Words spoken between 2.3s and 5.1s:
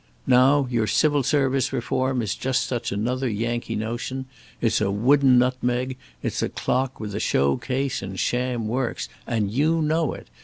just such another Yankee notion; it's a